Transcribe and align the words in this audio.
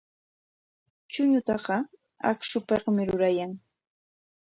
Chuñutaqa 1.11 1.75
akshupikmi 2.29 3.01
rurayan. 3.09 3.51